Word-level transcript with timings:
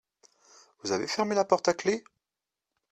Vous 0.81 0.93
avez 0.93 1.05
fermé 1.05 1.35
la 1.35 1.45
porte 1.45 1.67
à 1.67 1.75
clef? 1.75 2.01